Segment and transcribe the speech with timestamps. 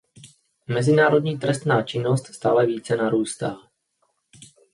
[0.67, 3.57] Mezinárodní trestná činnost stále více narůstá.